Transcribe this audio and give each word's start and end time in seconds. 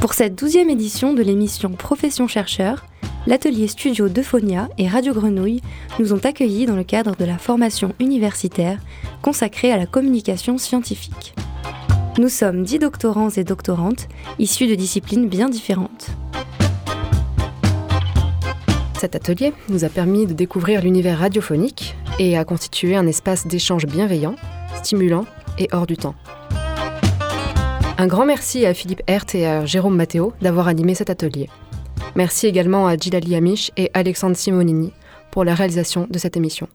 Pour 0.00 0.14
cette 0.14 0.36
douzième 0.36 0.70
édition 0.70 1.12
de 1.12 1.22
l'émission 1.22 1.70
Profession 1.70 2.28
chercheur, 2.28 2.86
l'atelier 3.26 3.66
studio 3.66 4.08
d'Euphonia 4.08 4.68
et 4.78 4.86
Radio 4.86 5.12
Grenouille 5.12 5.60
nous 5.98 6.12
ont 6.12 6.20
accueillis 6.24 6.66
dans 6.66 6.76
le 6.76 6.84
cadre 6.84 7.16
de 7.16 7.24
la 7.24 7.36
formation 7.36 7.92
universitaire 7.98 8.78
consacrée 9.22 9.72
à 9.72 9.76
la 9.76 9.86
communication 9.86 10.56
scientifique. 10.56 11.34
Nous 12.16 12.28
sommes 12.28 12.62
dix 12.62 12.78
doctorants 12.78 13.30
et 13.30 13.42
doctorantes 13.42 14.06
issus 14.38 14.68
de 14.68 14.76
disciplines 14.76 15.28
bien 15.28 15.48
différentes. 15.48 16.06
Cet 19.00 19.16
atelier 19.16 19.52
nous 19.68 19.84
a 19.84 19.88
permis 19.88 20.26
de 20.26 20.32
découvrir 20.32 20.80
l'univers 20.80 21.18
radiophonique 21.18 21.96
et 22.20 22.38
a 22.38 22.44
constitué 22.44 22.94
un 22.94 23.06
espace 23.08 23.48
d'échange 23.48 23.86
bienveillant, 23.86 24.36
stimulant 24.80 25.24
et 25.58 25.68
hors 25.72 25.88
du 25.88 25.96
temps. 25.96 26.14
Un 28.00 28.06
grand 28.06 28.24
merci 28.24 28.64
à 28.64 28.74
Philippe 28.74 29.02
Hert 29.08 29.24
et 29.34 29.44
à 29.44 29.66
Jérôme 29.66 29.96
Matteo 29.96 30.32
d'avoir 30.40 30.68
animé 30.68 30.94
cet 30.94 31.10
atelier. 31.10 31.48
Merci 32.14 32.46
également 32.46 32.86
à 32.86 32.96
Gilali 32.96 33.34
Amish 33.34 33.72
et 33.76 33.90
Alexandre 33.92 34.36
Simonini 34.36 34.92
pour 35.32 35.42
la 35.42 35.52
réalisation 35.52 36.06
de 36.08 36.16
cette 36.16 36.36
émission. 36.36 36.68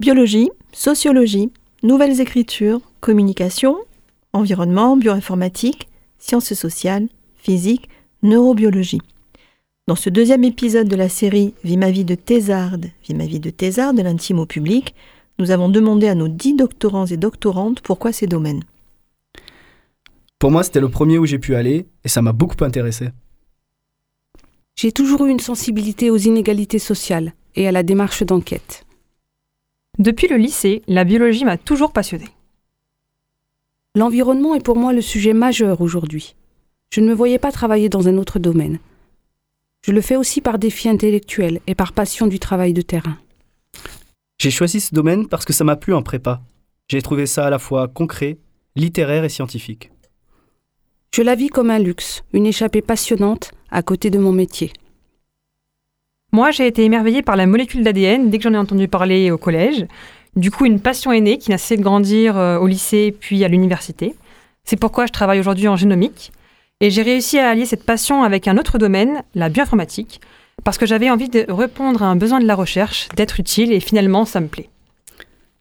Biologie, 0.00 0.50
sociologie, 0.72 1.52
nouvelles 1.84 2.20
écritures, 2.20 2.80
communication, 3.00 3.76
environnement, 4.32 4.96
bioinformatique, 4.96 5.86
sciences 6.18 6.54
sociales, 6.54 7.08
physique, 7.36 7.88
neurobiologie. 8.22 9.00
Dans 9.88 9.94
ce 9.94 10.10
deuxième 10.10 10.44
épisode 10.44 10.88
de 10.88 10.96
la 10.96 11.08
série 11.08 11.54
Vie 11.62 11.76
ma 11.76 11.90
vie 11.90 12.04
de 12.04 12.16
thésarde, 12.16 12.86
Vie 13.06 13.14
ma 13.14 13.26
vie 13.26 13.40
de 13.40 13.50
thésarde, 13.50 14.00
l'intime 14.00 14.40
au 14.40 14.46
public, 14.46 14.94
nous 15.38 15.50
avons 15.50 15.68
demandé 15.68 16.08
à 16.08 16.14
nos 16.14 16.28
dix 16.28 16.54
doctorants 16.54 17.06
et 17.06 17.16
doctorantes 17.16 17.80
pourquoi 17.80 18.12
ces 18.12 18.26
domaines. 18.26 18.64
Pour 20.38 20.50
moi, 20.50 20.62
c'était 20.62 20.80
le 20.80 20.88
premier 20.88 21.18
où 21.18 21.26
j'ai 21.26 21.38
pu 21.38 21.54
aller 21.54 21.86
et 22.04 22.08
ça 22.08 22.22
m'a 22.22 22.32
beaucoup 22.32 22.62
intéressé. 22.64 23.08
J'ai 24.76 24.92
toujours 24.92 25.24
eu 25.24 25.30
une 25.30 25.40
sensibilité 25.40 26.10
aux 26.10 26.16
inégalités 26.16 26.78
sociales 26.78 27.32
et 27.54 27.66
à 27.66 27.72
la 27.72 27.82
démarche 27.82 28.22
d'enquête. 28.22 28.84
Depuis 29.98 30.28
le 30.28 30.36
lycée, 30.36 30.82
la 30.88 31.04
biologie 31.04 31.46
m'a 31.46 31.56
toujours 31.56 31.92
passionnée. 31.92 32.28
L'environnement 33.96 34.54
est 34.54 34.62
pour 34.62 34.76
moi 34.76 34.92
le 34.92 35.00
sujet 35.00 35.32
majeur 35.32 35.80
aujourd'hui. 35.80 36.36
Je 36.90 37.00
ne 37.00 37.08
me 37.08 37.14
voyais 37.14 37.38
pas 37.38 37.50
travailler 37.50 37.88
dans 37.88 38.08
un 38.08 38.18
autre 38.18 38.38
domaine. 38.38 38.78
Je 39.86 39.90
le 39.90 40.02
fais 40.02 40.16
aussi 40.16 40.42
par 40.42 40.58
défi 40.58 40.90
intellectuel 40.90 41.60
et 41.66 41.74
par 41.74 41.94
passion 41.94 42.26
du 42.26 42.38
travail 42.38 42.74
de 42.74 42.82
terrain. 42.82 43.16
J'ai 44.38 44.50
choisi 44.50 44.80
ce 44.82 44.94
domaine 44.94 45.26
parce 45.28 45.46
que 45.46 45.54
ça 45.54 45.64
m'a 45.64 45.76
plu 45.76 45.94
en 45.94 46.02
prépa. 46.02 46.42
J'ai 46.88 47.00
trouvé 47.00 47.24
ça 47.24 47.46
à 47.46 47.50
la 47.50 47.58
fois 47.58 47.88
concret, 47.88 48.36
littéraire 48.74 49.24
et 49.24 49.30
scientifique. 49.30 49.90
Je 51.14 51.22
la 51.22 51.34
vis 51.34 51.48
comme 51.48 51.70
un 51.70 51.78
luxe, 51.78 52.22
une 52.34 52.44
échappée 52.44 52.82
passionnante 52.82 53.52
à 53.70 53.82
côté 53.82 54.10
de 54.10 54.18
mon 54.18 54.32
métier. 54.32 54.74
Moi, 56.32 56.50
j'ai 56.50 56.66
été 56.66 56.84
émerveillée 56.84 57.22
par 57.22 57.36
la 57.36 57.46
molécule 57.46 57.82
d'ADN 57.82 58.28
dès 58.28 58.36
que 58.36 58.44
j'en 58.44 58.52
ai 58.52 58.58
entendu 58.58 58.88
parler 58.88 59.30
au 59.30 59.38
collège. 59.38 59.86
Du 60.36 60.50
coup, 60.50 60.66
une 60.66 60.80
passion 60.80 61.12
est 61.12 61.20
née 61.22 61.38
qui 61.38 61.50
n'a 61.50 61.56
cessé 61.56 61.78
de 61.78 61.82
grandir 61.82 62.36
euh, 62.36 62.58
au 62.58 62.66
lycée 62.66 63.16
puis 63.18 63.42
à 63.42 63.48
l'université. 63.48 64.14
C'est 64.64 64.76
pourquoi 64.76 65.06
je 65.06 65.12
travaille 65.12 65.40
aujourd'hui 65.40 65.66
en 65.66 65.76
génomique. 65.76 66.30
Et 66.80 66.90
j'ai 66.90 67.00
réussi 67.00 67.38
à 67.38 67.48
allier 67.48 67.64
cette 67.64 67.84
passion 67.84 68.22
avec 68.22 68.46
un 68.46 68.58
autre 68.58 68.76
domaine, 68.76 69.22
la 69.34 69.48
bioinformatique, 69.48 70.20
parce 70.62 70.76
que 70.76 70.84
j'avais 70.84 71.08
envie 71.08 71.30
de 71.30 71.46
répondre 71.48 72.02
à 72.02 72.06
un 72.06 72.16
besoin 72.16 72.38
de 72.38 72.46
la 72.46 72.54
recherche, 72.54 73.08
d'être 73.16 73.40
utile, 73.40 73.72
et 73.72 73.80
finalement, 73.80 74.26
ça 74.26 74.40
me 74.40 74.48
plaît. 74.48 74.68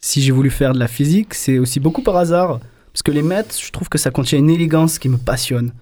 Si 0.00 0.22
j'ai 0.22 0.32
voulu 0.32 0.48
faire 0.48 0.72
de 0.72 0.78
la 0.78 0.88
physique, 0.88 1.34
c'est 1.34 1.58
aussi 1.58 1.78
beaucoup 1.78 2.00
par 2.00 2.16
hasard, 2.16 2.60
parce 2.94 3.02
que 3.02 3.10
les 3.10 3.22
maths, 3.22 3.60
je 3.62 3.70
trouve 3.72 3.90
que 3.90 3.98
ça 3.98 4.10
contient 4.10 4.38
une 4.38 4.48
élégance 4.48 4.98
qui 4.98 5.10
me 5.10 5.18
passionne. 5.18 5.72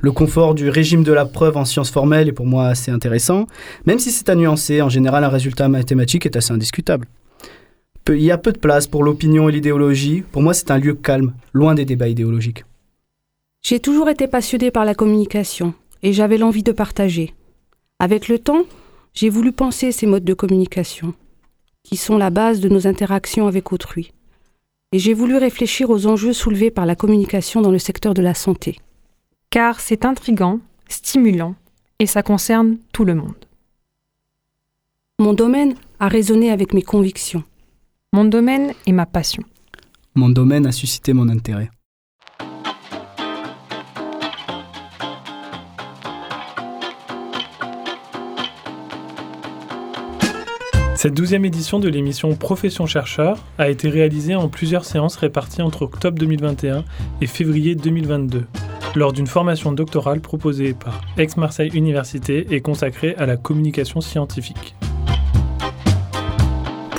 Le 0.00 0.10
confort 0.10 0.54
du 0.54 0.70
régime 0.70 1.04
de 1.04 1.12
la 1.12 1.26
preuve 1.26 1.58
en 1.58 1.66
sciences 1.66 1.90
formelles 1.90 2.28
est 2.28 2.32
pour 2.32 2.46
moi 2.46 2.68
assez 2.68 2.90
intéressant, 2.90 3.46
même 3.84 3.98
si 3.98 4.10
c'est 4.10 4.30
à 4.30 4.34
nuancer, 4.34 4.80
en 4.80 4.88
général 4.88 5.22
un 5.22 5.28
résultat 5.28 5.68
mathématique 5.68 6.24
est 6.24 6.36
assez 6.36 6.52
indiscutable. 6.52 7.06
Il 8.08 8.22
y 8.22 8.30
a 8.30 8.38
peu 8.38 8.52
de 8.52 8.58
place 8.58 8.86
pour 8.86 9.04
l'opinion 9.04 9.48
et 9.48 9.52
l'idéologie, 9.52 10.22
pour 10.32 10.42
moi 10.42 10.54
c'est 10.54 10.70
un 10.70 10.78
lieu 10.78 10.94
calme, 10.94 11.32
loin 11.52 11.74
des 11.74 11.84
débats 11.84 12.08
idéologiques. 12.08 12.64
J'ai 13.62 13.80
toujours 13.80 14.08
été 14.08 14.26
passionnée 14.26 14.70
par 14.70 14.84
la 14.84 14.94
communication 14.94 15.74
et 16.02 16.12
j'avais 16.12 16.38
l'envie 16.38 16.64
de 16.64 16.72
partager. 16.72 17.34
Avec 17.98 18.28
le 18.28 18.38
temps, 18.38 18.64
j'ai 19.14 19.28
voulu 19.28 19.52
penser 19.52 19.92
ces 19.92 20.06
modes 20.06 20.24
de 20.24 20.34
communication, 20.34 21.14
qui 21.84 21.96
sont 21.96 22.18
la 22.18 22.30
base 22.30 22.60
de 22.60 22.68
nos 22.68 22.86
interactions 22.86 23.46
avec 23.46 23.72
autrui. 23.72 24.12
Et 24.90 24.98
j'ai 24.98 25.14
voulu 25.14 25.36
réfléchir 25.36 25.90
aux 25.90 26.06
enjeux 26.06 26.32
soulevés 26.32 26.70
par 26.70 26.86
la 26.86 26.96
communication 26.96 27.62
dans 27.62 27.70
le 27.70 27.78
secteur 27.78 28.14
de 28.14 28.22
la 28.22 28.34
santé 28.34 28.78
car 29.52 29.80
c'est 29.80 30.06
intrigant, 30.06 30.60
stimulant 30.88 31.54
et 32.00 32.06
ça 32.06 32.22
concerne 32.24 32.78
tout 32.92 33.04
le 33.04 33.14
monde. 33.14 33.44
Mon 35.20 35.34
domaine 35.34 35.76
a 36.00 36.08
résonné 36.08 36.50
avec 36.50 36.72
mes 36.72 36.82
convictions. 36.82 37.44
Mon 38.14 38.26
domaine 38.26 38.74
est 38.86 38.92
ma 38.92 39.06
passion. 39.06 39.42
Mon 40.14 40.28
domaine 40.28 40.66
a 40.66 40.72
suscité 40.72 41.14
mon 41.14 41.30
intérêt. 41.30 41.70
Cette 50.94 51.14
douzième 51.14 51.46
édition 51.46 51.78
de 51.78 51.88
l'émission 51.88 52.34
Profession 52.36 52.84
chercheur 52.84 53.38
a 53.56 53.70
été 53.70 53.88
réalisée 53.88 54.34
en 54.34 54.50
plusieurs 54.50 54.84
séances 54.84 55.16
réparties 55.16 55.62
entre 55.62 55.80
octobre 55.80 56.18
2021 56.18 56.84
et 57.22 57.26
février 57.26 57.74
2022 57.74 58.44
lors 58.94 59.14
d'une 59.14 59.26
formation 59.26 59.72
doctorale 59.72 60.20
proposée 60.20 60.74
par 60.74 61.00
Aix-Marseille 61.16 61.70
Université 61.72 62.46
et 62.50 62.60
consacrée 62.60 63.14
à 63.16 63.24
la 63.24 63.38
communication 63.38 64.02
scientifique. 64.02 64.74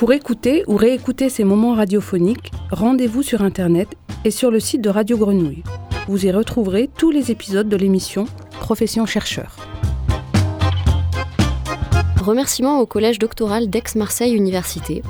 Pour 0.04 0.12
écouter 0.12 0.66
ou 0.68 0.76
réécouter 0.76 1.30
ces 1.30 1.46
moments 1.46 1.76
radiophoniques, 1.76 2.52
rendez-vous 2.72 3.24
sur 3.24 3.42
Internet 3.42 3.88
et 4.26 4.32
sur 4.32 4.52
le 4.52 4.60
site 4.60 4.82
de 4.82 4.90
Radio 4.90 5.18
Grenouille. 5.18 5.64
Vous 6.10 6.26
y 6.26 6.32
retrouverez 6.32 6.90
tous 6.98 7.10
les 7.10 7.32
épisodes 7.32 7.70
de 7.70 7.78
l'émission 7.78 8.26
Profession 8.60 9.06
chercheur. 9.06 9.56
Remerciements 12.22 12.82
au 12.82 12.86
Collège 12.86 13.18
doctoral 13.18 13.70
d'Aix-Marseille 13.70 14.36
Université, 14.36 15.04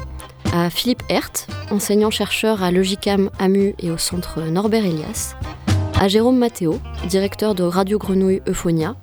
à 0.53 0.69
Philippe 0.69 1.01
Hert, 1.09 1.47
enseignant-chercheur 1.71 2.61
à 2.61 2.69
Logicam 2.69 3.31
AMU 3.39 3.73
et 3.79 3.89
au 3.89 3.97
centre 3.97 4.41
Norbert 4.41 4.85
Elias, 4.85 5.33
à 5.99 6.07
Jérôme 6.07 6.37
Matteo, 6.37 6.77
directeur 7.09 7.55
de 7.55 7.63
Radio 7.63 7.97
Grenouille 7.97 8.43
Euphonia, 8.47 8.95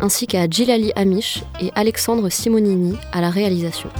ainsi 0.00 0.26
qu'à 0.26 0.50
Gilali 0.50 0.90
Amish 0.96 1.44
et 1.60 1.70
Alexandre 1.76 2.28
Simonini 2.28 2.96
à 3.12 3.20
la 3.20 3.30
réalisation. 3.30 3.90